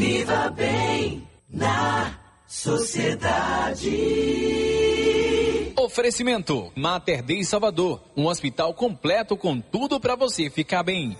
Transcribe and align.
Viva 0.00 0.48
bem 0.48 1.28
na 1.46 2.18
sociedade. 2.48 3.90
Oferecimento 5.76 6.72
Mater 6.74 7.22
Dei 7.22 7.44
Salvador, 7.44 8.00
um 8.16 8.24
hospital 8.24 8.72
completo 8.72 9.36
com 9.36 9.60
tudo 9.60 10.00
para 10.00 10.16
você 10.16 10.48
ficar 10.48 10.82
bem. 10.82 11.18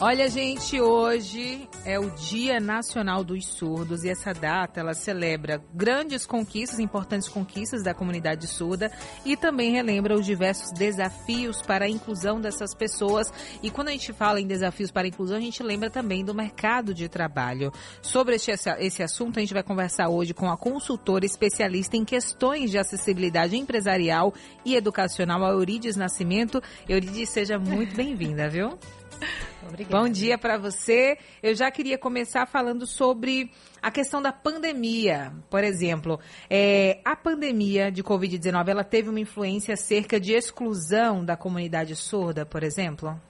Olha, 0.00 0.30
gente, 0.30 0.80
hoje 0.80 1.68
é 1.84 1.98
o 1.98 2.08
Dia 2.10 2.60
Nacional 2.60 3.24
dos 3.24 3.44
Surdos 3.48 4.04
e 4.04 4.08
essa 4.08 4.32
data 4.32 4.78
ela 4.78 4.94
celebra 4.94 5.60
grandes 5.74 6.24
conquistas, 6.24 6.78
importantes 6.78 7.28
conquistas 7.28 7.82
da 7.82 7.92
comunidade 7.92 8.46
surda 8.46 8.92
e 9.24 9.36
também 9.36 9.72
relembra 9.72 10.14
os 10.14 10.24
diversos 10.24 10.70
desafios 10.70 11.60
para 11.62 11.86
a 11.86 11.88
inclusão 11.88 12.40
dessas 12.40 12.76
pessoas. 12.76 13.32
E 13.60 13.72
quando 13.72 13.88
a 13.88 13.90
gente 13.90 14.12
fala 14.12 14.40
em 14.40 14.46
desafios 14.46 14.92
para 14.92 15.04
a 15.04 15.08
inclusão, 15.08 15.36
a 15.36 15.40
gente 15.40 15.64
lembra 15.64 15.90
também 15.90 16.24
do 16.24 16.32
mercado 16.32 16.94
de 16.94 17.08
trabalho. 17.08 17.72
Sobre 18.00 18.36
esse, 18.36 18.52
esse 18.78 19.02
assunto, 19.02 19.38
a 19.38 19.40
gente 19.40 19.52
vai 19.52 19.64
conversar 19.64 20.08
hoje 20.10 20.32
com 20.32 20.48
a 20.48 20.56
consultora 20.56 21.26
especialista 21.26 21.96
em 21.96 22.04
questões 22.04 22.70
de 22.70 22.78
acessibilidade 22.78 23.56
empresarial 23.56 24.32
e 24.64 24.76
educacional, 24.76 25.44
a 25.44 25.50
Eurides 25.50 25.96
Nascimento. 25.96 26.62
Eurides, 26.88 27.30
seja 27.30 27.58
muito 27.58 27.96
bem-vinda, 27.96 28.48
viu? 28.48 28.78
Obrigada. 29.68 29.98
Bom 29.98 30.08
dia 30.08 30.38
para 30.38 30.56
você. 30.56 31.18
Eu 31.42 31.54
já 31.54 31.70
queria 31.70 31.98
começar 31.98 32.46
falando 32.46 32.86
sobre 32.86 33.50
a 33.82 33.90
questão 33.90 34.22
da 34.22 34.32
pandemia. 34.32 35.32
Por 35.50 35.62
exemplo, 35.62 36.18
é, 36.48 37.00
a 37.04 37.14
pandemia 37.14 37.92
de 37.92 38.02
Covid-19, 38.02 38.68
ela 38.68 38.84
teve 38.84 39.10
uma 39.10 39.20
influência 39.20 39.74
acerca 39.74 40.18
de 40.18 40.32
exclusão 40.32 41.24
da 41.24 41.36
comunidade 41.36 41.94
surda, 41.94 42.46
por 42.46 42.62
exemplo? 42.62 43.20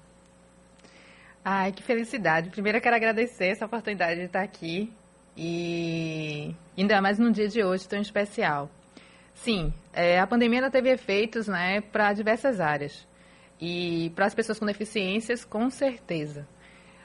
Ai, 1.45 1.73
que 1.73 1.83
felicidade. 1.83 2.50
Primeiro 2.50 2.78
eu 2.78 2.83
quero 2.83 2.97
agradecer 2.97 3.47
essa 3.47 3.66
oportunidade 3.66 4.20
de 4.20 4.27
estar 4.27 4.42
aqui 4.42 4.92
e 5.36 6.55
ainda 6.77 7.00
mais 7.00 7.19
num 7.19 7.30
dia 7.30 7.48
de 7.48 7.62
hoje 7.64 7.89
tão 7.89 8.00
especial. 8.00 8.70
Sim, 9.34 9.72
é, 9.92 10.19
a 10.19 10.27
pandemia 10.27 10.59
ela 10.59 10.70
teve 10.70 10.91
efeitos 10.91 11.47
né, 11.47 11.81
para 11.81 12.12
diversas 12.12 12.61
áreas. 12.61 13.08
E 13.61 14.11
para 14.14 14.27
as 14.27 14.34
pessoas 14.34 14.59
com 14.59 14.67
deficiências, 14.67 15.45
com 15.45 15.69
certeza. 15.70 16.47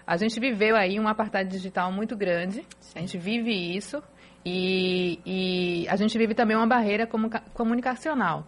A 0.05 0.17
gente 0.17 0.39
viveu 0.39 0.75
aí 0.75 0.99
um 0.99 1.07
apartheid 1.07 1.49
digital 1.49 1.91
muito 1.91 2.15
grande, 2.15 2.65
a 2.93 2.99
gente 2.99 3.17
vive 3.17 3.51
isso, 3.51 4.03
e, 4.45 5.19
e 5.25 5.87
a 5.87 5.95
gente 5.95 6.17
vive 6.17 6.35
também 6.35 6.57
uma 6.57 6.67
barreira 6.67 7.07
comunicacional. 7.53 8.45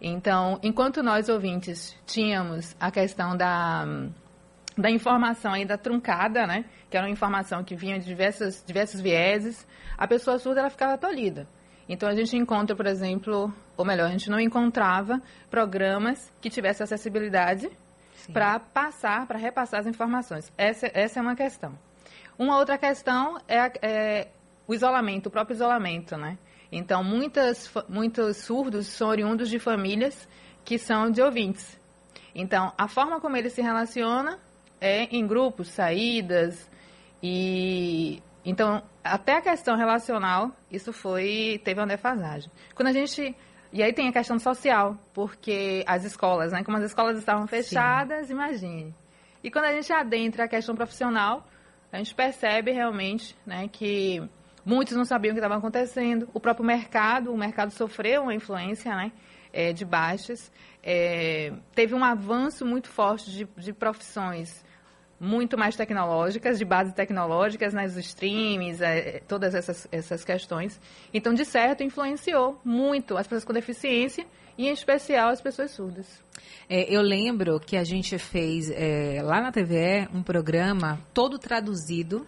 Então, 0.00 0.58
enquanto 0.62 1.02
nós 1.02 1.28
ouvintes 1.28 1.96
tínhamos 2.04 2.76
a 2.78 2.90
questão 2.90 3.36
da, 3.36 3.84
da 4.76 4.90
informação 4.90 5.52
ainda 5.52 5.78
truncada, 5.78 6.46
né, 6.46 6.64
que 6.90 6.96
era 6.96 7.06
uma 7.06 7.12
informação 7.12 7.64
que 7.64 7.74
vinha 7.74 7.98
de 7.98 8.04
diversas, 8.04 8.62
diversos 8.66 9.00
vieses, 9.00 9.66
a 9.96 10.06
pessoa 10.06 10.38
surda 10.38 10.60
ela 10.60 10.70
ficava 10.70 10.98
tolhida. 10.98 11.48
Então 11.88 12.08
a 12.08 12.14
gente 12.14 12.36
encontra, 12.36 12.74
por 12.74 12.86
exemplo, 12.86 13.52
ou 13.76 13.84
melhor, 13.84 14.06
a 14.06 14.10
gente 14.10 14.28
não 14.28 14.40
encontrava 14.40 15.22
programas 15.50 16.32
que 16.40 16.50
tivessem 16.50 16.84
acessibilidade 16.84 17.70
para 18.32 18.58
passar, 18.58 19.26
para 19.26 19.38
repassar 19.38 19.80
as 19.80 19.86
informações. 19.86 20.52
Essa, 20.56 20.90
essa 20.92 21.20
é 21.20 21.22
uma 21.22 21.36
questão. 21.36 21.72
Uma 22.38 22.58
outra 22.58 22.76
questão 22.76 23.38
é, 23.48 23.72
é 23.80 24.28
o 24.66 24.74
isolamento, 24.74 25.26
o 25.26 25.30
próprio 25.30 25.54
isolamento, 25.54 26.16
né? 26.16 26.36
Então, 26.70 27.04
muitas, 27.04 27.72
muitos 27.88 28.38
surdos 28.38 28.88
são 28.88 29.08
oriundos 29.08 29.48
de 29.48 29.58
famílias 29.58 30.28
que 30.64 30.78
são 30.78 31.10
de 31.10 31.22
ouvintes. 31.22 31.78
Então, 32.34 32.72
a 32.76 32.88
forma 32.88 33.20
como 33.20 33.36
ele 33.36 33.48
se 33.48 33.62
relaciona 33.62 34.38
é 34.80 35.04
em 35.04 35.26
grupos, 35.26 35.68
saídas, 35.68 36.68
e 37.22 38.20
então, 38.44 38.82
até 39.12 39.36
a 39.36 39.40
questão 39.40 39.76
relacional, 39.76 40.50
isso 40.70 40.92
foi, 40.92 41.60
teve 41.64 41.80
uma 41.80 41.86
defasagem. 41.86 42.50
Quando 42.74 42.88
a 42.88 42.92
gente 42.92 43.34
e 43.72 43.82
aí 43.82 43.92
tem 43.92 44.08
a 44.08 44.12
questão 44.12 44.38
social, 44.38 44.96
porque 45.12 45.84
as 45.86 46.04
escolas, 46.04 46.52
né? 46.52 46.62
Como 46.64 46.76
as 46.78 46.84
escolas 46.84 47.18
estavam 47.18 47.46
fechadas, 47.46 48.28
Sim. 48.28 48.32
imagine. 48.32 48.94
E 49.42 49.50
quando 49.50 49.66
a 49.66 49.72
gente 49.72 49.92
adentra 49.92 50.44
a 50.44 50.48
questão 50.48 50.74
profissional, 50.74 51.46
a 51.92 51.98
gente 51.98 52.14
percebe 52.14 52.72
realmente 52.72 53.36
né, 53.44 53.68
que 53.68 54.22
muitos 54.64 54.96
não 54.96 55.04
sabiam 55.04 55.32
o 55.32 55.34
que 55.34 55.40
estava 55.40 55.56
acontecendo. 55.56 56.28
O 56.32 56.40
próprio 56.40 56.64
mercado, 56.64 57.32
o 57.32 57.36
mercado 57.36 57.70
sofreu 57.70 58.22
uma 58.22 58.34
influência 58.34 58.94
né, 58.94 59.12
é, 59.52 59.72
de 59.72 59.84
baixas. 59.84 60.50
É, 60.82 61.52
teve 61.74 61.94
um 61.94 62.04
avanço 62.04 62.64
muito 62.64 62.88
forte 62.88 63.30
de, 63.30 63.44
de 63.56 63.72
profissões 63.72 64.64
muito 65.18 65.56
mais 65.56 65.74
tecnológicas, 65.76 66.58
de 66.58 66.64
base 66.64 66.94
tecnológicas, 66.94 67.72
nas 67.72 67.94
né, 67.94 68.00
streams, 68.00 68.82
é, 68.82 69.20
todas 69.26 69.54
essas, 69.54 69.88
essas 69.90 70.24
questões. 70.24 70.80
Então, 71.12 71.32
de 71.32 71.44
certo, 71.44 71.82
influenciou 71.82 72.60
muito 72.64 73.16
as 73.16 73.26
pessoas 73.26 73.44
com 73.44 73.52
deficiência 73.52 74.26
e, 74.58 74.66
em 74.66 74.72
especial, 74.72 75.30
as 75.30 75.40
pessoas 75.40 75.70
surdas. 75.70 76.06
É, 76.68 76.92
eu 76.94 77.00
lembro 77.00 77.58
que 77.60 77.76
a 77.76 77.84
gente 77.84 78.18
fez 78.18 78.70
é, 78.70 79.20
lá 79.22 79.40
na 79.40 79.52
TVE 79.52 80.08
um 80.12 80.22
programa 80.22 80.98
todo 81.14 81.38
traduzido 81.38 82.26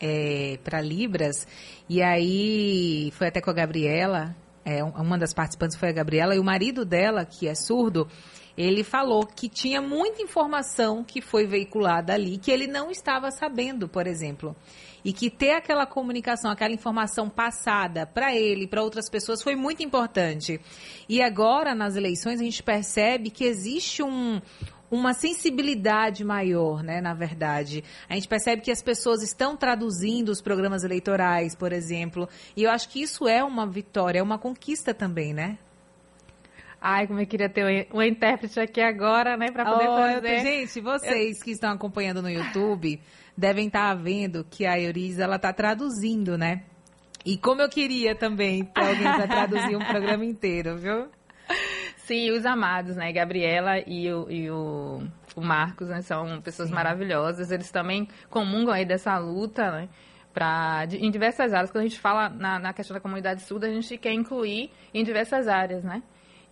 é, 0.00 0.58
para 0.62 0.80
Libras, 0.80 1.46
e 1.88 2.02
aí 2.02 3.10
foi 3.12 3.28
até 3.28 3.40
com 3.40 3.50
a 3.50 3.54
Gabriela, 3.54 4.34
é, 4.68 4.84
uma 4.84 5.16
das 5.16 5.32
participantes 5.32 5.78
foi 5.78 5.88
a 5.88 5.92
Gabriela, 5.92 6.36
e 6.36 6.38
o 6.38 6.44
marido 6.44 6.84
dela, 6.84 7.24
que 7.24 7.48
é 7.48 7.54
surdo, 7.54 8.06
ele 8.54 8.84
falou 8.84 9.24
que 9.24 9.48
tinha 9.48 9.80
muita 9.80 10.20
informação 10.20 11.02
que 11.02 11.22
foi 11.22 11.46
veiculada 11.46 12.12
ali 12.12 12.36
que 12.36 12.50
ele 12.50 12.66
não 12.66 12.90
estava 12.90 13.30
sabendo, 13.30 13.88
por 13.88 14.06
exemplo. 14.06 14.54
E 15.02 15.12
que 15.12 15.30
ter 15.30 15.52
aquela 15.52 15.86
comunicação, 15.86 16.50
aquela 16.50 16.74
informação 16.74 17.30
passada 17.30 18.04
para 18.04 18.34
ele, 18.34 18.66
para 18.66 18.82
outras 18.82 19.08
pessoas, 19.08 19.40
foi 19.42 19.54
muito 19.54 19.82
importante. 19.82 20.60
E 21.08 21.22
agora, 21.22 21.74
nas 21.74 21.96
eleições, 21.96 22.40
a 22.40 22.44
gente 22.44 22.62
percebe 22.62 23.30
que 23.30 23.44
existe 23.44 24.02
um, 24.02 24.42
uma 24.90 25.12
sensibilidade 25.12 26.24
maior, 26.24 26.82
né, 26.82 27.00
na 27.00 27.14
verdade. 27.14 27.84
A 28.08 28.14
gente 28.14 28.28
percebe 28.28 28.62
que 28.62 28.70
as 28.70 28.82
pessoas 28.82 29.22
estão 29.22 29.56
traduzindo 29.56 30.30
os 30.30 30.40
programas 30.40 30.84
eleitorais, 30.84 31.54
por 31.54 31.72
exemplo, 31.72 32.28
e 32.56 32.64
eu 32.64 32.70
acho 32.70 32.88
que 32.88 33.02
isso 33.02 33.28
é 33.28 33.42
uma 33.42 33.66
vitória, 33.66 34.20
é 34.20 34.22
uma 34.22 34.38
conquista 34.38 34.94
também, 34.94 35.34
né? 35.34 35.58
Ai, 36.80 37.08
como 37.08 37.20
eu 37.20 37.26
queria 37.26 37.48
ter 37.48 37.88
um, 37.92 38.00
intérprete 38.00 38.60
aqui 38.60 38.80
agora, 38.80 39.36
né, 39.36 39.50
para 39.50 39.64
poder 39.64 39.88
oh, 39.88 39.96
fazer. 39.96 40.40
Gente, 40.40 40.80
vocês 40.80 41.38
eu... 41.38 41.44
que 41.44 41.50
estão 41.50 41.72
acompanhando 41.72 42.22
no 42.22 42.30
YouTube 42.30 43.00
devem 43.36 43.66
estar 43.66 43.94
vendo 43.94 44.44
que 44.48 44.64
a 44.64 44.78
Euriz, 44.78 45.18
ela 45.18 45.38
tá 45.38 45.52
traduzindo, 45.52 46.38
né? 46.38 46.62
E 47.24 47.36
como 47.36 47.60
eu 47.60 47.68
queria 47.68 48.14
também 48.14 48.64
ter 48.64 48.80
alguém 48.80 49.02
para 49.02 49.26
traduzir 49.26 49.76
um 49.76 49.84
programa 49.84 50.24
inteiro, 50.24 50.76
viu? 50.76 51.08
Sim, 52.08 52.30
os 52.30 52.46
amados, 52.46 52.96
né? 52.96 53.12
Gabriela 53.12 53.78
e 53.86 54.10
o, 54.10 54.30
e 54.30 54.50
o, 54.50 55.02
o 55.36 55.40
Marcos, 55.42 55.90
né? 55.90 56.00
São 56.00 56.40
pessoas 56.40 56.70
Sim. 56.70 56.74
maravilhosas. 56.74 57.50
Eles 57.50 57.70
também 57.70 58.08
comungam 58.30 58.72
aí 58.72 58.86
dessa 58.86 59.18
luta, 59.18 59.70
né? 59.70 59.90
Pra, 60.32 60.86
de, 60.86 60.96
em 60.96 61.10
diversas 61.10 61.52
áreas. 61.52 61.70
Quando 61.70 61.84
a 61.84 61.86
gente 61.86 62.00
fala 62.00 62.30
na, 62.30 62.58
na 62.58 62.72
questão 62.72 62.94
da 62.94 63.00
comunidade 63.00 63.42
surda, 63.42 63.66
a 63.66 63.70
gente 63.70 63.98
quer 63.98 64.14
incluir 64.14 64.70
em 64.94 65.04
diversas 65.04 65.46
áreas, 65.46 65.84
né? 65.84 66.02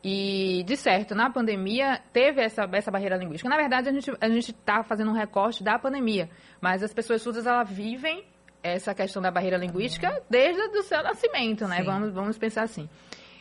E, 0.05 0.63
de 0.65 0.77
certo, 0.77 1.15
na 1.15 1.31
pandemia 1.31 2.03
teve 2.13 2.43
essa, 2.43 2.69
essa 2.71 2.91
barreira 2.91 3.17
linguística. 3.17 3.49
Na 3.49 3.57
verdade, 3.57 3.89
a 3.89 3.93
gente 3.93 4.11
a 4.21 4.29
está 4.29 4.83
fazendo 4.83 5.11
um 5.11 5.15
recorte 5.15 5.65
da 5.65 5.79
pandemia, 5.79 6.29
mas 6.61 6.83
as 6.83 6.93
pessoas 6.93 7.23
surdas 7.23 7.47
elas 7.47 7.71
vivem 7.71 8.27
essa 8.63 8.95
questão 8.95 9.23
da 9.23 9.31
barreira 9.31 9.57
linguística 9.57 10.23
desde 10.29 10.61
o 10.61 10.83
seu 10.83 11.03
nascimento, 11.03 11.67
né? 11.67 11.83
Vamos, 11.83 12.13
vamos 12.13 12.37
pensar 12.37 12.65
assim. 12.65 12.91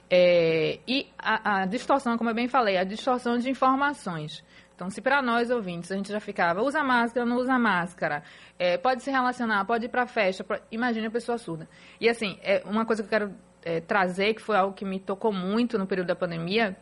É, 0.09 0.79
e 0.87 1.07
a, 1.17 1.61
a, 1.61 1.65
distorção, 1.65 2.17
como 2.17 2.29
eu 2.29 2.35
bem 2.35 2.47
falei, 2.47 2.77
a 2.77 2.83
distorção 2.83 3.37
de 3.37 3.49
informações. 3.49 4.43
Então, 4.75 4.89
se 4.89 5.01
para 5.01 5.21
nós 5.21 5.49
ouvintes 5.49 5.91
a 5.91 5.95
gente 5.95 6.11
já 6.11 6.19
ficava, 6.19 6.61
usa 6.61 6.83
máscara, 6.83 7.25
não 7.25 7.37
usa 7.37 7.57
máscara, 7.57 8.23
é, 8.59 8.77
pode 8.77 9.03
se 9.03 9.09
relacionar, 9.09 9.63
pode 9.65 9.85
ir 9.85 9.89
para 9.89 10.05
festa, 10.05 10.43
pra, 10.43 10.61
imagine 10.69 11.07
a 11.07 11.11
pessoa 11.11 11.37
surda. 11.37 11.67
E 11.99 12.09
assim, 12.09 12.37
é 12.43 12.61
uma 12.65 12.85
coisa 12.85 13.01
que 13.01 13.07
eu 13.07 13.09
quero 13.09 13.35
é, 13.63 13.79
trazer, 13.79 14.33
que 14.33 14.41
foi 14.41 14.57
algo 14.57 14.73
que 14.73 14.85
me 14.85 14.99
tocou 14.99 15.31
muito 15.31 15.77
no 15.77 15.87
período 15.87 16.07
da 16.07 16.15
pandemia, 16.15 16.77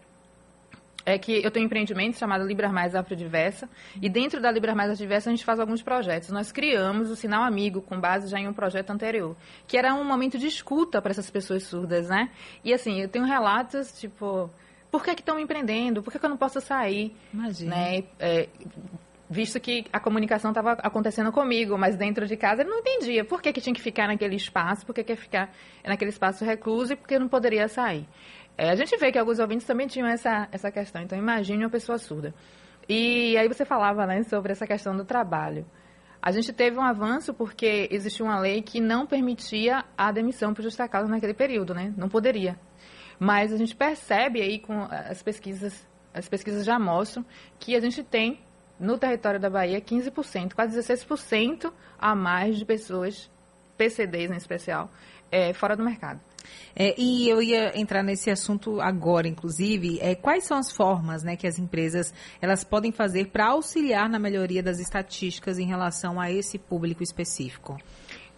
é 1.06 1.18
que 1.18 1.44
eu 1.44 1.52
tenho 1.52 1.66
um 1.66 1.68
empreendimento 1.68 2.18
chamado 2.18 2.46
Libras 2.46 2.72
Mais 2.72 2.96
Afrodiversa, 2.96 3.70
e 4.02 4.10
dentro 4.10 4.42
da 4.42 4.52
Libras 4.52 4.76
Mais 4.76 4.90
Afrodiversa 4.90 5.30
a 5.30 5.34
gente 5.34 5.46
faz 5.46 5.60
alguns 5.60 5.82
projetos. 5.82 6.30
Nós 6.30 6.52
criamos 6.52 7.10
o 7.10 7.16
Sinal 7.16 7.44
Amigo, 7.44 7.82
com 7.82 8.00
base 8.00 8.28
já 8.28 8.40
em 8.40 8.48
um 8.48 8.54
projeto 8.54 8.92
anterior, 8.92 9.36
que 9.68 9.78
era 9.78 9.94
um 9.94 10.04
momento 10.04 10.38
de 10.38 10.48
escuta 10.48 11.02
para 11.02 11.12
essas 11.12 11.30
pessoas 11.30 11.64
surdas, 11.64 12.10
né? 12.10 12.30
E 12.64 12.74
assim, 12.74 13.02
eu 13.02 13.10
tenho 13.10 13.26
relatos, 13.26 14.00
tipo, 14.00 14.50
por 14.90 15.04
que 15.04 15.12
estão 15.12 15.40
empreendendo? 15.40 16.02
Por 16.04 16.12
que, 16.12 16.20
que, 16.20 16.26
eu 16.26 16.30
não 16.30 16.38
posso 16.38 16.62
sair? 16.62 17.16
Imagina. 17.34 17.76
Né? 17.76 18.04
É, 18.20 18.48
visto 19.30 19.60
que 19.60 19.86
a 19.92 20.00
comunicação 20.00 20.52
estava 20.52 20.74
acontecendo 20.74 21.32
comigo, 21.32 21.78
mas 21.78 21.96
dentro 21.96 22.28
de 22.28 22.38
casa 22.38 22.62
ele 22.62 22.70
não 22.70 22.80
entendia 22.80 23.26
por 23.26 23.42
que, 23.42 23.52
que 23.52 23.60
tinha 23.60 23.74
que 23.74 23.82
ficar 23.82 24.08
naquele 24.08 24.36
espaço, 24.36 24.86
por 24.86 24.94
que, 24.94 25.04
que 25.04 25.12
ia 25.12 25.18
ficar 25.18 25.52
naquele 25.84 26.12
espaço 26.12 26.46
recluso 26.46 26.94
e 26.94 26.96
por 26.96 27.08
que 27.08 27.18
não 27.18 27.28
poderia 27.28 27.68
sair. 27.68 28.06
É, 28.58 28.70
a 28.70 28.76
gente 28.76 28.96
vê 28.98 29.12
que 29.12 29.18
alguns 29.18 29.40
ouvintes 29.40 29.66
também 29.66 29.88
tinham 29.88 30.08
essa, 30.08 30.48
essa 30.52 30.72
questão, 30.72 31.02
então 31.02 31.18
imagine 31.18 31.64
uma 31.64 31.70
pessoa 31.70 31.98
surda. 31.98 32.34
E 32.88 33.38
aí 33.38 33.48
você 33.48 33.66
falava 33.66 34.06
né, 34.06 34.24
sobre 34.24 34.52
essa 34.52 34.68
questão 34.68 34.96
do 34.96 35.06
trabalho. 35.06 35.66
A 36.22 36.32
gente 36.32 36.54
teve 36.54 36.78
um 36.78 36.82
avanço 36.82 37.34
porque 37.34 37.88
existia 37.92 38.26
uma 38.26 38.40
lei 38.40 38.62
que 38.62 38.80
não 38.80 39.06
permitia 39.06 39.84
a 39.98 40.12
demissão 40.12 40.54
por 40.54 40.62
justa 40.62 40.88
causa 40.88 41.10
naquele 41.10 41.34
período, 41.34 41.74
né? 41.74 41.94
Não 41.98 42.08
poderia. 42.08 42.58
Mas 43.20 43.52
a 43.52 43.58
gente 43.58 43.76
percebe 43.76 44.42
aí 44.42 44.60
com 44.60 44.84
as 44.90 45.22
pesquisas, 45.22 45.86
as 46.14 46.30
pesquisas 46.30 46.66
já 46.66 46.80
mostram 46.80 47.26
que 47.60 47.76
a 47.76 47.80
gente 47.80 48.04
tem 48.04 48.40
no 48.80 48.98
território 48.98 49.40
da 49.40 49.50
Bahia 49.50 49.82
15%, 49.82 50.54
quase 50.54 50.80
16% 50.80 51.72
a 52.00 52.16
mais 52.16 52.58
de 52.58 52.66
pessoas, 52.66 53.30
PCDs 53.78 54.32
em 54.32 54.38
especial, 54.38 54.90
é, 55.32 55.54
fora 55.54 55.76
do 55.76 55.84
mercado. 55.84 56.22
É, 56.76 56.96
e 57.00 57.30
eu 57.30 57.42
ia 57.42 57.78
entrar 57.80 58.04
nesse 58.04 58.30
assunto 58.30 58.82
agora, 58.82 59.28
inclusive, 59.28 60.00
é, 60.02 60.16
quais 60.16 60.46
são 60.46 60.58
as 60.58 60.72
formas 60.72 61.24
né, 61.24 61.36
que 61.36 61.48
as 61.48 61.60
empresas 61.60 62.14
elas 62.42 62.64
podem 62.64 62.92
fazer 62.92 63.28
para 63.28 63.48
auxiliar 63.48 64.10
na 64.10 64.20
melhoria 64.20 64.64
das 64.64 64.80
estatísticas 64.80 65.60
em 65.60 65.66
relação 65.66 66.20
a 66.20 66.32
esse 66.32 66.58
público 66.58 67.04
específico? 67.04 67.78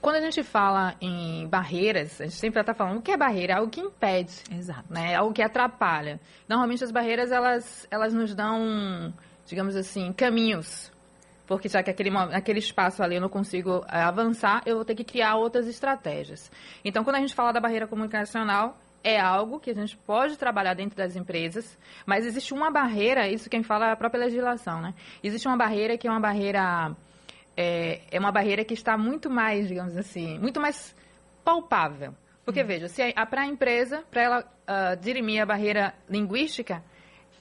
Quando 0.01 0.17
a 0.17 0.21
gente 0.21 0.43
fala 0.43 0.95
em 1.01 1.47
barreiras, 1.47 2.21
a 2.21 2.25
gente 2.25 2.35
sempre 2.35 2.59
está 2.61 2.75
falando 2.75 2.99
o 2.99 3.01
que 3.01 3.11
é 3.11 3.17
barreira, 3.17 3.53
é 3.53 3.55
algo 3.55 3.71
que 3.71 3.81
impede, 3.81 4.33
Exato. 4.51 4.85
né? 4.87 5.13
É 5.13 5.15
algo 5.15 5.33
que 5.33 5.41
atrapalha. 5.41 6.19
Normalmente 6.47 6.83
as 6.83 6.91
barreiras 6.91 7.31
elas, 7.31 7.87
elas 7.89 8.13
nos 8.13 8.35
dão, 8.35 9.11
digamos 9.47 9.75
assim, 9.75 10.13
caminhos 10.13 10.91
porque 11.47 11.69
já 11.69 11.83
que 11.83 11.89
aquele, 11.89 12.09
aquele 12.33 12.59
espaço 12.59 13.03
ali 13.03 13.15
eu 13.15 13.21
não 13.21 13.29
consigo 13.29 13.85
é, 13.91 14.01
avançar, 14.01 14.61
eu 14.65 14.75
vou 14.75 14.85
ter 14.85 14.95
que 14.95 15.03
criar 15.03 15.35
outras 15.35 15.67
estratégias. 15.67 16.51
Então, 16.83 17.03
quando 17.03 17.17
a 17.17 17.19
gente 17.19 17.35
fala 17.35 17.51
da 17.51 17.59
barreira 17.59 17.87
comunicacional, 17.87 18.77
é 19.03 19.19
algo 19.19 19.59
que 19.59 19.69
a 19.69 19.73
gente 19.73 19.95
pode 19.97 20.37
trabalhar 20.37 20.73
dentro 20.73 20.97
das 20.97 21.15
empresas, 21.15 21.77
mas 22.05 22.25
existe 22.25 22.53
uma 22.53 22.71
barreira, 22.71 23.27
isso 23.27 23.49
quem 23.49 23.61
fala 23.61 23.89
é 23.89 23.91
a 23.91 23.95
própria 23.95 24.21
legislação, 24.21 24.81
né? 24.81 24.95
Existe 25.23 25.47
uma 25.47 25.55
barreira 25.55 25.95
que 25.97 26.07
é 26.07 26.11
uma 26.11 26.19
barreira 26.19 26.95
é, 27.55 28.01
é 28.11 28.19
uma 28.19 28.31
barreira 28.31 28.65
que 28.65 28.73
está 28.73 28.97
muito 28.97 29.29
mais, 29.29 29.67
digamos 29.67 29.95
assim, 29.95 30.39
muito 30.39 30.59
mais 30.59 30.95
palpável. 31.43 32.13
Porque, 32.43 32.61
hum. 32.63 32.67
veja, 32.67 32.87
se 32.87 33.01
para 33.29 33.41
a 33.41 33.45
empresa, 33.45 34.03
para 34.11 34.21
ela 34.21 34.39
uh, 34.41 35.01
dirimir 35.01 35.41
a 35.41 35.45
barreira 35.45 35.93
linguística, 36.09 36.83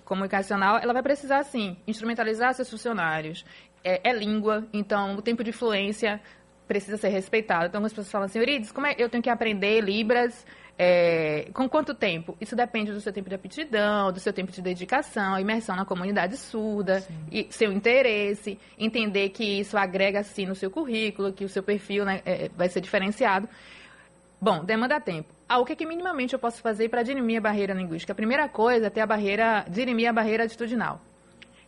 comunicacional, 0.05 0.79
ela 0.79 0.93
vai 0.93 1.03
precisar, 1.03 1.43
sim, 1.45 1.77
instrumentalizar 1.87 2.53
seus 2.55 2.71
funcionários, 2.71 3.45
é, 3.85 4.01
é 4.11 4.13
língua, 4.13 4.67
então 4.73 5.15
o 5.15 5.23
tempo 5.23 5.45
de 5.45 5.53
fluência 5.53 6.21
precisa 6.67 6.97
ser 6.97 7.09
respeitado. 7.09 7.67
Então, 7.67 7.85
as 7.85 7.93
pessoas 7.93 8.11
falam 8.11 8.27
assim, 8.27 8.39
Eurides, 8.39 8.73
como 8.73 8.87
é 8.87 8.95
eu 8.99 9.09
tenho 9.09 9.23
que 9.23 9.31
aprender 9.31 9.81
Libras? 9.81 10.47
É, 10.77 11.51
com 11.55 11.69
quanto 11.69 11.95
tempo? 11.95 12.37
Isso 12.41 12.57
depende 12.57 12.91
do 12.91 13.01
seu 13.01 13.13
tempo 13.13 13.29
de 13.29 13.37
aptidão, 13.37 14.11
do 14.11 14.19
seu 14.19 14.33
tempo 14.33 14.51
de 14.51 14.61
dedicação, 14.61 15.39
imersão 15.39 15.77
na 15.77 15.85
comunidade 15.85 16.37
surda, 16.37 17.07
e 17.31 17.47
seu 17.51 17.71
interesse, 17.73 18.59
entender 18.77 19.29
que 19.29 19.45
isso 19.61 19.77
agrega 19.77 20.25
sim 20.25 20.47
no 20.47 20.55
seu 20.57 20.73
currículo, 20.73 21.33
que 21.33 21.45
o 21.45 21.49
seu 21.49 21.63
perfil 21.63 22.05
né, 22.05 22.23
é, 22.25 22.51
vai 22.57 22.69
ser 22.69 22.81
diferenciado. 22.81 23.49
Bom, 24.41 24.65
demanda 24.65 25.01
tempo. 25.01 25.33
Ah, 25.49 25.59
o 25.59 25.65
que, 25.65 25.75
é 25.75 25.77
que 25.77 25.87
minimamente 25.87 26.33
eu 26.33 26.41
posso 26.41 26.61
fazer 26.61 26.89
para 26.89 27.05
dirimir 27.05 27.39
a 27.39 27.41
barreira 27.41 27.73
linguística? 27.73 28.13
A 28.13 28.17
primeira 28.17 28.49
coisa 28.49 28.89
é 28.89 28.91
ter 28.91 29.01
a 29.01 29.07
barreira, 29.07 29.65
dirimir 29.69 30.09
a 30.09 30.13
barreira 30.13 30.45
atitudinal, 30.45 31.01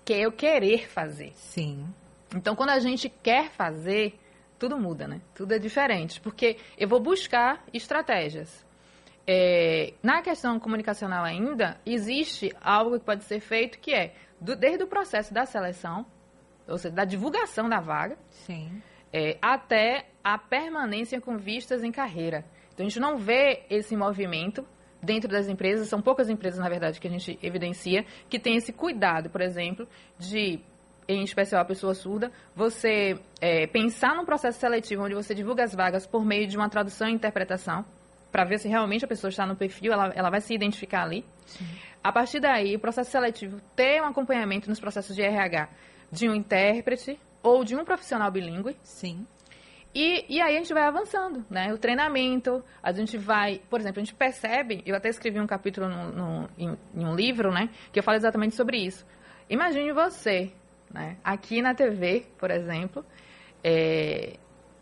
que 0.05 0.13
é 0.13 0.19
eu 0.19 0.33
querer 0.33 0.89
fazer. 0.89 1.33
Sim. 1.37 1.87
Então, 2.35 2.57
quando 2.57 2.71
a 2.71 2.79
gente 2.79 3.09
quer 3.09 3.51
fazer, 3.51 4.19
tudo 4.59 4.79
muda, 4.79 5.07
né? 5.07 5.21
Tudo 5.35 5.53
é 5.53 5.59
diferente, 5.59 6.21
porque 6.21 6.57
eu 6.77 6.89
vou 6.89 7.01
buscar 7.01 7.63
estratégias. 7.73 8.65
É, 9.27 9.93
na 10.03 10.23
questão 10.23 10.59
comunicacional 10.59 11.25
ainda, 11.25 11.81
existe 11.85 12.55
algo 12.61 12.99
que 12.99 13.05
pode 13.05 13.25
ser 13.25 13.41
feito 13.41 13.79
que 13.79 13.93
é, 13.93 14.15
do, 14.41 14.55
desde 14.55 14.85
o 14.85 14.87
processo 14.87 15.35
da 15.35 15.45
seleção, 15.45 16.07
ou 16.67 16.79
seja, 16.79 16.95
da 16.95 17.05
divulgação 17.05 17.69
da 17.69 17.81
vaga. 17.81 18.17
É, 19.13 19.39
até 19.41 20.09
a 20.23 20.37
permanência 20.37 21.21
com 21.21 21.37
vistas 21.37 21.83
em 21.83 21.93
carreira. 21.93 22.45
Então, 22.73 22.85
a 22.85 22.89
gente 22.89 23.01
não 23.01 23.17
vê 23.17 23.65
esse 23.71 23.97
movimento 23.97 24.67
dentro 25.03 25.31
das 25.31 25.49
empresas, 25.49 25.89
são 25.89 26.03
poucas 26.03 26.29
empresas, 26.29 26.59
na 26.59 26.69
verdade, 26.69 27.01
que 27.01 27.07
a 27.07 27.11
gente 27.11 27.39
evidencia, 27.43 28.05
que 28.29 28.39
tem 28.39 28.57
esse 28.57 28.73
cuidado, 28.73 29.31
por 29.31 29.41
exemplo, 29.41 29.89
de 30.19 30.61
em 31.09 31.23
especial 31.23 31.63
a 31.63 31.65
pessoa 31.65 31.95
surda, 31.95 32.31
você 32.55 33.19
é, 33.41 33.67
pensar 33.67 34.15
num 34.15 34.25
processo 34.25 34.59
seletivo 34.59 35.05
onde 35.05 35.15
você 35.15 35.35
divulga 35.35 35.65
as 35.65 35.75
vagas 35.75 36.07
por 36.07 36.25
meio 36.25 36.47
de 36.47 36.57
uma 36.57 36.69
tradução 36.69 37.09
e 37.09 37.13
interpretação, 37.13 37.85
para 38.33 38.45
ver 38.45 38.59
se 38.59 38.69
realmente 38.69 39.05
a 39.05 39.09
pessoa 39.09 39.29
está 39.29 39.47
no 39.47 39.57
perfil, 39.57 39.93
ela, 39.93 40.13
ela 40.15 40.31
vai 40.31 40.41
se 40.41 40.53
identificar 40.53 41.05
ali. 41.05 41.25
Sim. 41.47 41.65
A 42.03 42.13
partir 42.13 42.39
daí, 42.39 42.77
o 42.77 42.79
processo 42.79 43.11
seletivo 43.11 43.61
ter 43.75 44.01
um 44.03 44.05
acompanhamento 44.05 44.69
nos 44.69 44.79
processos 44.79 45.17
de 45.17 45.23
RH 45.23 45.69
de 46.11 46.29
um 46.29 46.35
intérprete 46.35 47.19
ou 47.43 47.65
de 47.65 47.75
um 47.75 47.85
profissional 47.85 48.31
bilíngue. 48.31 48.77
Sim. 48.83 49.27
E, 49.95 50.25
e 50.29 50.41
aí 50.41 50.57
a 50.57 50.59
gente 50.59 50.75
vai 50.75 50.83
avançando, 50.83 51.45
né? 51.49 51.73
O 51.73 51.79
treinamento, 51.79 52.63
a 52.83 52.93
gente 52.93 53.17
vai... 53.17 53.63
Por 53.71 53.81
exemplo, 53.81 54.01
a 54.01 54.05
gente 54.05 54.15
percebe... 54.15 54.83
Eu 54.85 54.95
até 54.95 55.09
escrevi 55.09 55.41
um 55.41 55.47
capítulo 55.47 55.89
no, 55.89 56.13
no, 56.13 56.49
em, 56.59 56.77
em 56.95 57.05
um 57.05 57.15
livro, 57.15 57.51
né? 57.51 57.71
Que 57.91 57.99
eu 57.99 58.03
falo 58.03 58.17
exatamente 58.17 58.55
sobre 58.55 58.77
isso. 58.77 59.07
Imagine 59.49 59.93
você 59.93 60.53
né? 60.97 61.17
Aqui 61.23 61.63
na 61.63 61.75
TV, 61.75 62.27
por 62.39 62.51
exemplo, 62.51 63.05
é... 63.63 64.37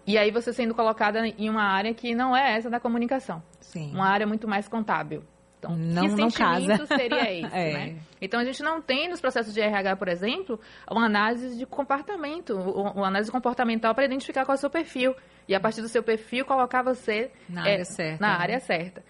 e 0.06 0.16
aí 0.16 0.30
você 0.30 0.52
sendo 0.52 0.74
colocada 0.74 1.26
em 1.26 1.50
uma 1.50 1.64
área 1.64 1.92
que 1.92 2.14
não 2.14 2.36
é 2.36 2.56
essa 2.56 2.70
da 2.70 2.80
comunicação. 2.80 3.42
Sim. 3.60 3.92
Uma 3.92 4.08
área 4.08 4.26
muito 4.26 4.46
mais 4.46 4.68
contábil. 4.68 5.22
Então, 5.64 5.76
não, 5.76 6.02
que 6.02 6.08
não 6.20 6.30
sentimento 6.30 6.86
casa. 6.86 6.86
seria 6.86 7.32
esse, 7.32 7.56
é. 7.56 7.72
né? 7.72 7.96
Então, 8.20 8.38
a 8.38 8.44
gente 8.44 8.62
não 8.62 8.82
tem 8.82 9.08
nos 9.08 9.20
processos 9.20 9.54
de 9.54 9.60
RH, 9.60 9.96
por 9.96 10.08
exemplo, 10.08 10.60
uma 10.90 11.06
análise 11.06 11.56
de 11.56 11.64
comportamento, 11.64 12.54
uma 12.54 13.08
análise 13.08 13.30
comportamental 13.30 13.94
para 13.94 14.04
identificar 14.04 14.44
qual 14.44 14.54
é 14.54 14.58
o 14.58 14.60
seu 14.60 14.70
perfil. 14.70 15.14
E, 15.48 15.54
a 15.54 15.60
partir 15.60 15.80
do 15.80 15.88
seu 15.88 16.02
perfil, 16.02 16.44
colocar 16.44 16.82
você... 16.82 17.30
Na 17.48 17.66
é, 17.66 17.72
área 17.72 17.84
certa. 17.84 18.26
Na 18.26 18.32
né? 18.34 18.42
área 18.42 18.60
certa. 18.60 19.02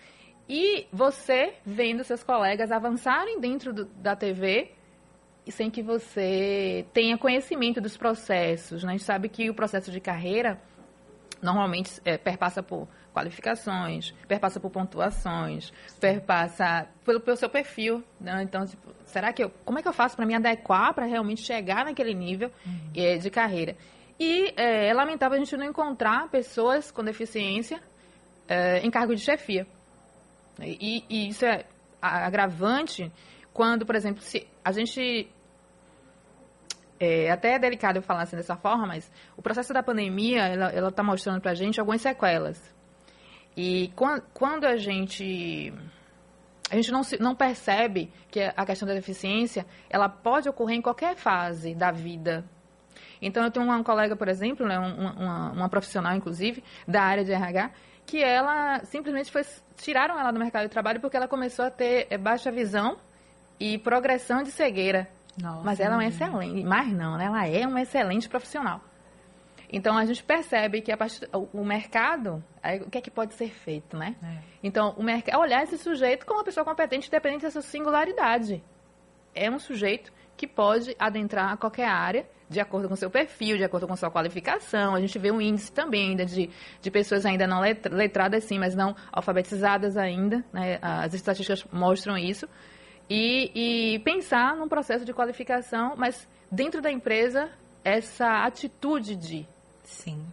E 0.49 0.87
você, 0.93 1.55
vendo 1.65 2.05
seus 2.05 2.23
colegas 2.23 2.71
avançarem 2.71 3.41
dentro 3.41 3.73
do, 3.73 3.85
da 3.87 4.15
TV, 4.15 4.73
sem 5.51 5.71
que 5.71 5.83
você 5.83 6.87
tenha 6.93 7.19
conhecimento 7.19 7.81
dos 7.81 7.97
processos. 7.97 8.83
Né? 8.83 8.91
A 8.91 8.93
gente 8.93 9.05
sabe 9.05 9.29
que 9.29 9.51
o 9.51 9.55
processo 9.55 9.91
de 9.91 10.01
carreira 10.01 10.59
normalmente 11.43 12.01
é, 12.05 12.17
perpassa 12.17 12.63
por 12.63 12.89
qualificações, 13.13 14.13
perpassa 14.27 14.59
por 14.59 14.71
pontuações, 14.71 15.73
perpassa 16.01 16.89
pelo, 17.05 17.21
pelo 17.21 17.37
seu 17.37 17.49
perfil. 17.49 18.03
Né? 18.21 18.43
Então, 18.43 18.67
tipo, 18.67 18.93
será 19.05 19.33
que 19.33 19.45
eu, 19.45 19.51
como 19.65 19.79
é 19.79 19.83
que 19.83 19.89
eu 19.89 19.93
faço 19.93 20.17
para 20.17 20.27
me 20.27 20.35
adequar 20.35 20.93
para 20.95 21.05
realmente 21.05 21.43
chegar 21.43 21.85
naquele 21.85 22.15
nível 22.15 22.51
uhum. 22.67 22.91
é, 22.97 23.17
de 23.19 23.31
carreira? 23.31 23.77
E 24.19 24.53
é, 24.57 24.89
é, 24.89 24.95
lamentável 24.95 25.37
a 25.37 25.39
gente 25.39 25.57
não 25.57 25.67
encontrar 25.67 26.29
pessoas 26.29 26.91
com 26.91 27.05
deficiência 27.05 27.81
é, 28.49 28.81
em 28.81 28.91
cargo 28.91 29.15
de 29.15 29.21
chefia. 29.21 29.67
E, 30.61 31.05
e 31.09 31.29
isso 31.29 31.45
é 31.45 31.65
agravante 32.01 33.11
quando, 33.55 33.87
por 33.87 33.95
exemplo, 33.95 34.21
se 34.21 34.47
a 34.65 34.73
gente 34.73 35.31
é, 36.99 37.31
até 37.31 37.55
é 37.55 37.59
delicado 37.59 37.99
eu 37.99 38.03
falar 38.03 38.23
assim 38.23 38.37
dessa 38.37 38.57
forma, 38.57 38.87
mas 38.87 39.11
o 39.37 39.41
processo 39.41 39.73
da 39.73 39.83
pandemia, 39.83 40.43
ela 40.49 40.89
está 40.89 41.03
mostrando 41.03 41.41
para 41.41 41.53
a 41.53 41.55
gente 41.55 41.79
algumas 41.79 42.01
sequelas. 42.01 42.75
E 43.57 43.93
quando 44.35 44.65
a 44.65 44.77
gente 44.77 45.73
a 46.69 46.77
gente 46.77 46.91
não, 46.91 47.05
se, 47.05 47.21
não 47.21 47.37
percebe 47.37 48.11
que 48.29 48.41
a 48.41 48.67
questão 48.67 48.89
da 48.89 48.95
deficiência 48.95 49.65
ela 49.89 50.09
pode 50.09 50.49
ocorrer 50.49 50.77
em 50.77 50.83
qualquer 50.83 51.15
fase 51.15 51.75
da 51.75 51.93
vida. 51.93 52.45
Então, 53.23 53.45
eu 53.45 53.51
tenho 53.51 53.65
uma 53.65 53.83
colega, 53.85 54.17
por 54.17 54.29
exemplo, 54.29 54.67
né, 54.67 54.79
uma, 54.79 55.53
uma, 55.53 55.69
profissional, 55.69 56.17
inclusive, 56.17 56.65
da 56.87 57.03
área 57.03 57.25
de 57.25 57.33
RH, 57.33 57.71
que 58.05 58.23
ela 58.23 58.81
simplesmente 58.85 59.31
foi. 59.31 59.43
Tiraram 59.77 60.19
ela 60.19 60.33
do 60.33 60.39
mercado 60.39 60.65
de 60.65 60.69
trabalho 60.69 61.01
porque 61.01 61.17
ela 61.17 61.29
começou 61.29 61.65
a 61.65 61.71
ter 61.71 62.07
é, 62.11 62.19
baixa 62.19 62.51
visão 62.51 62.99
e 63.59 63.79
progressão 63.79 64.43
de 64.43 64.51
cegueira. 64.51 65.09
Nossa, 65.41 65.65
mas 65.65 65.81
ela 65.81 65.95
é 65.95 65.97
uma 65.97 66.07
excelente, 66.07 66.65
mas 66.65 66.93
não, 66.93 67.17
né? 67.17 67.25
ela 67.25 67.47
é 67.47 67.67
uma 67.67 67.83
excelente 67.83 68.29
profissional. 68.29 68.81
Então 69.73 69.99
a 69.99 70.05
gente 70.05 70.23
percebe 70.23 70.81
que 70.81 70.93
a 70.93 70.97
partir, 70.97 71.29
o, 71.33 71.65
mercado, 71.65 72.43
aí, 72.63 72.81
o 72.81 72.89
que 72.89 72.99
é 72.99 73.01
que 73.01 73.11
pode 73.11 73.35
ser 73.35 73.51
feito, 73.51 73.97
né? 73.97 74.15
É. 74.23 74.39
Então 74.63 74.95
o 74.97 75.03
mercado, 75.03 75.41
olhar 75.41 75.65
esse 75.65 75.77
sujeito 75.79 76.25
como 76.25 76.39
uma 76.39 76.45
pessoa 76.45 76.65
competente, 76.65 77.09
independente 77.09 77.43
da 77.43 77.51
sua 77.51 77.63
singularidade. 77.63 78.63
É 79.35 79.51
um 79.51 79.59
sujeito 79.59 80.13
que 80.37 80.47
pode 80.47 80.95
adentrar 80.97 81.53
a 81.53 81.57
qualquer 81.57 81.89
área 81.89 82.25
de 82.49 82.61
acordo 82.61 82.89
com 82.89 82.95
seu 82.95 83.11
perfil, 83.11 83.57
de 83.57 83.65
acordo 83.65 83.89
com 83.89 83.97
sua 83.97 84.11
qualificação. 84.11 84.95
A 84.95 85.01
gente 85.01 85.19
vê 85.19 85.33
um 85.33 85.41
índice 85.41 85.73
também 85.73 86.11
ainda 86.11 86.25
de, 86.25 86.49
de 86.81 86.91
pessoas 86.91 87.27
ainda 87.27 87.47
não 87.47 87.61
letradas, 87.61 88.45
sim, 88.45 88.59
mas 88.59 88.77
não 88.77 88.95
alfabetizadas 89.11 89.97
ainda. 89.97 90.45
Né? 90.53 90.79
As 90.81 91.15
estatísticas 91.15 91.65
mostram 91.73 92.17
isso 92.17 92.49
e, 93.09 93.95
e 93.95 93.99
pensar 94.01 94.57
num 94.57 94.69
processo 94.69 95.05
de 95.05 95.13
qualificação, 95.13 95.95
mas 95.97 96.27
dentro 96.51 96.81
da 96.81 96.91
empresa, 96.91 97.51
essa 97.85 98.45
atitude 98.45 99.17
de. 99.17 99.47
Sim. 99.85 100.25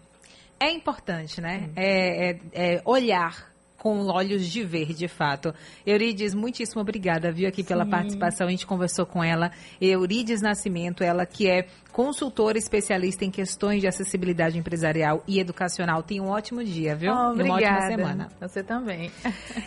É 0.60 0.72
importante, 0.72 1.42
né? 1.42 1.70
É, 1.75 2.32
é, 2.32 2.40
é 2.54 2.82
olhar 2.86 3.51
com 3.82 4.06
olhos 4.06 4.46
de 4.46 4.63
ver, 4.63 4.94
de 4.94 5.08
fato. 5.08 5.51
Eurides, 5.84 6.36
muitíssimo 6.36 6.82
obrigada, 6.82 7.32
viu, 7.32 7.50
aqui 7.50 7.63
pela 7.63 7.84
Sim. 7.84 7.90
participação. 7.90 8.46
A 8.46 8.51
gente 8.51 8.68
conversou 8.68 9.08
com 9.08 9.24
ela. 9.24 9.51
Eurides 9.82 10.40
Nascimento, 10.40 11.04
ela 11.04 11.25
que 11.25 11.50
é 11.50 11.66
consultora 11.92 12.60
especialista 12.60 13.25
em 13.25 13.32
questões 13.32 13.82
de 13.82 13.88
acessibilidade 13.88 14.56
empresarial 14.56 15.24
e 15.28 15.40
educacional. 15.40 16.04
Tenha 16.04 16.22
um 16.22 16.30
ótimo 16.30 16.63
dia, 16.63 16.96
viu? 16.96 17.12
Oh, 17.12 17.16
e 17.16 17.18
uma 17.18 17.32
obrigada. 17.32 17.66
ótima 17.66 17.88
semana. 17.88 18.28
Você 18.40 18.63
também. 18.63 19.12